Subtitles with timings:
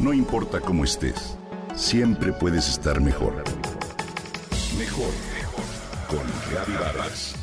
[0.00, 1.36] No importa cómo estés,
[1.76, 3.34] siempre puedes estar mejor.
[4.78, 5.64] Mejor, mejor.
[6.08, 7.34] Con Reavivadas.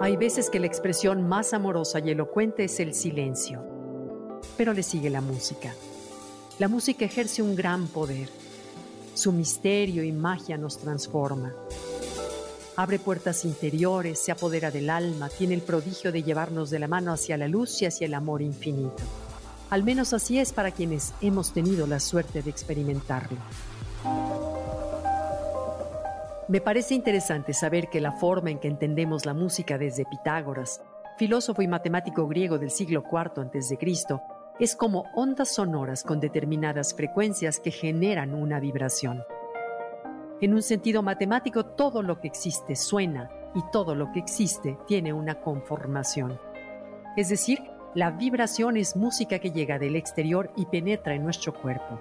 [0.00, 3.62] Hay veces que la expresión más amorosa y elocuente es el silencio,
[4.56, 5.74] pero le sigue la música.
[6.58, 8.30] La música ejerce un gran poder
[9.18, 11.52] su misterio y magia nos transforma.
[12.76, 17.12] Abre puertas interiores, se apodera del alma, tiene el prodigio de llevarnos de la mano
[17.12, 19.02] hacia la luz y hacia el amor infinito.
[19.70, 23.38] Al menos así es para quienes hemos tenido la suerte de experimentarlo.
[26.46, 30.80] Me parece interesante saber que la forma en que entendemos la música desde Pitágoras,
[31.18, 37.60] filósofo y matemático griego del siglo IV a.C., es como ondas sonoras con determinadas frecuencias
[37.60, 39.22] que generan una vibración.
[40.40, 45.12] En un sentido matemático, todo lo que existe suena y todo lo que existe tiene
[45.12, 46.38] una conformación.
[47.16, 47.60] Es decir,
[47.94, 52.00] la vibración es música que llega del exterior y penetra en nuestro cuerpo.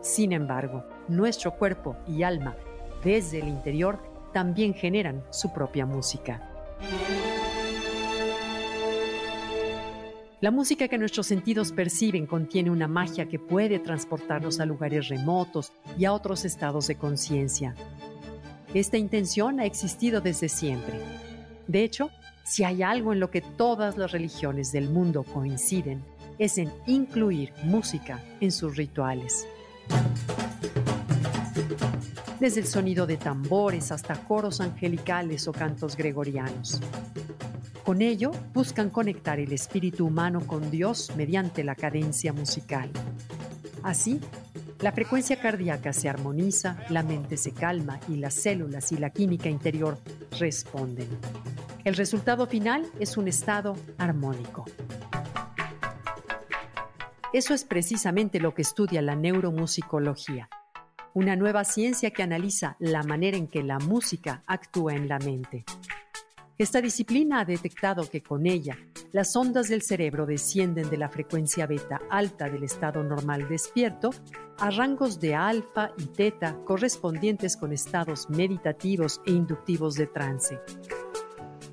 [0.00, 2.56] Sin embargo, nuestro cuerpo y alma,
[3.02, 3.98] desde el interior,
[4.32, 6.50] también generan su propia música.
[10.44, 15.72] La música que nuestros sentidos perciben contiene una magia que puede transportarnos a lugares remotos
[15.98, 17.74] y a otros estados de conciencia.
[18.74, 21.00] Esta intención ha existido desde siempre.
[21.66, 22.10] De hecho,
[22.44, 26.04] si hay algo en lo que todas las religiones del mundo coinciden,
[26.38, 29.48] es en incluir música en sus rituales.
[32.38, 36.82] Desde el sonido de tambores hasta coros angelicales o cantos gregorianos.
[37.84, 42.90] Con ello, buscan conectar el espíritu humano con Dios mediante la cadencia musical.
[43.82, 44.20] Así,
[44.80, 49.50] la frecuencia cardíaca se armoniza, la mente se calma y las células y la química
[49.50, 49.98] interior
[50.38, 51.08] responden.
[51.84, 54.64] El resultado final es un estado armónico.
[57.34, 60.48] Eso es precisamente lo que estudia la neuromusicología,
[61.12, 65.66] una nueva ciencia que analiza la manera en que la música actúa en la mente.
[66.56, 68.78] Esta disciplina ha detectado que con ella
[69.10, 74.10] las ondas del cerebro descienden de la frecuencia beta alta del estado normal despierto
[74.58, 80.60] a rangos de alfa y teta correspondientes con estados meditativos e inductivos de trance.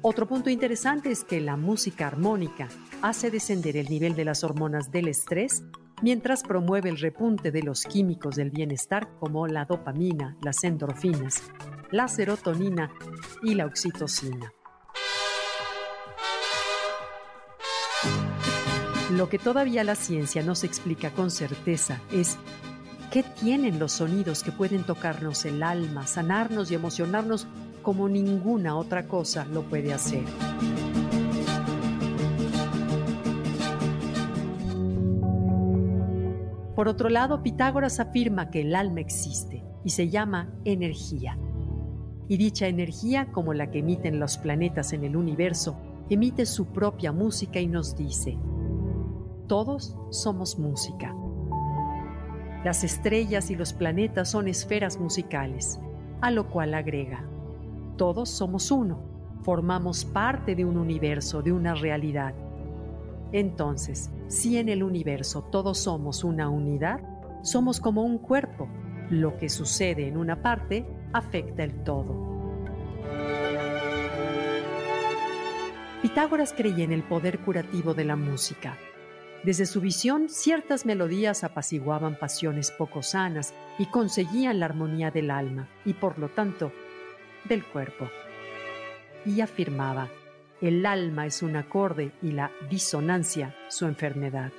[0.02, 2.68] Otro punto interesante es que la música armónica
[3.03, 5.63] hace descender el nivel de las hormonas del estrés
[6.02, 11.44] mientras promueve el repunte de los químicos del bienestar como la dopamina, las endorfinas,
[11.92, 12.92] la serotonina
[13.44, 14.52] y la oxitocina.
[19.12, 22.38] Lo que todavía la ciencia no se explica con certeza es
[23.12, 27.46] qué tienen los sonidos que pueden tocarnos el alma, sanarnos y emocionarnos
[27.82, 30.24] como ninguna otra cosa lo puede hacer.
[36.74, 41.38] Por otro lado, Pitágoras afirma que el alma existe y se llama energía.
[42.30, 45.76] Y dicha energía, como la que emiten los planetas en el universo,
[46.10, 48.38] emite su propia música y nos dice,
[49.51, 51.13] todos somos música.
[52.63, 55.78] Las estrellas y los planetas son esferas musicales,
[56.22, 57.28] a lo cual agrega,
[57.97, 59.03] todos somos uno,
[59.44, 62.34] formamos parte de un universo, de una realidad.
[63.34, 67.01] Entonces, si en el universo todos somos una unidad,
[67.44, 68.69] somos como un cuerpo.
[69.09, 72.16] Lo que sucede en una parte afecta el todo.
[76.01, 78.78] Pitágoras creía en el poder curativo de la música
[79.44, 85.68] desde su visión, ciertas melodías apaciguaban pasiones poco sanas y conseguían la armonía del alma
[85.84, 86.72] y, por lo tanto,
[87.46, 88.07] del cuerpo.
[89.25, 90.09] Y afirmaba,
[90.62, 94.51] el alma es un acorde y la disonancia su enfermedad.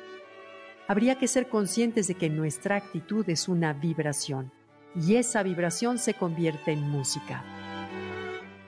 [0.89, 4.51] Habría que ser conscientes de que nuestra actitud es una vibración
[4.97, 7.62] y esa vibración se convierte en música.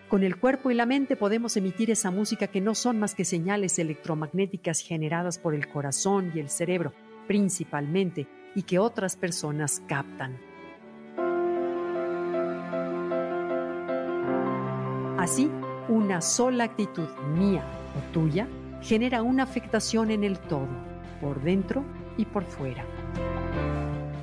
[0.09, 3.25] Con el cuerpo y la mente podemos emitir esa música que no son más que
[3.25, 6.93] señales electromagnéticas generadas por el corazón y el cerebro,
[7.27, 10.39] principalmente, y que otras personas captan.
[15.19, 15.51] Así,
[15.89, 17.65] una sola actitud mía
[17.97, 18.47] o tuya
[18.83, 20.69] genera una afectación en el todo,
[21.21, 21.83] por dentro
[22.19, 22.85] y por fuera.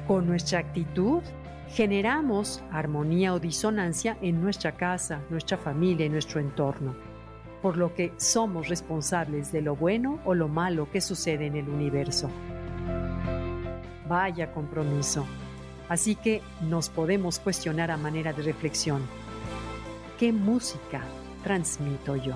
[0.08, 1.24] Con nuestra actitud
[1.72, 6.96] generamos armonía o disonancia en nuestra casa, nuestra familia y nuestro entorno,
[7.62, 11.70] por lo que somos responsables de lo bueno o lo malo que sucede en el
[11.70, 12.30] universo.
[14.08, 15.26] Vaya compromiso.
[15.88, 19.02] Así que nos podemos cuestionar a manera de reflexión.
[20.20, 21.02] ¿Qué música
[21.44, 22.36] transmito yo?